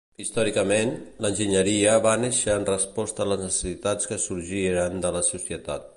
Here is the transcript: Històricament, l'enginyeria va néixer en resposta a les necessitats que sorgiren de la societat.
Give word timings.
Històricament, 0.21 0.93
l'enginyeria 1.25 1.97
va 2.07 2.15
néixer 2.23 2.55
en 2.61 2.65
resposta 2.71 3.27
a 3.27 3.31
les 3.33 3.43
necessitats 3.45 4.13
que 4.13 4.21
sorgiren 4.25 4.99
de 5.05 5.17
la 5.19 5.27
societat. 5.33 5.89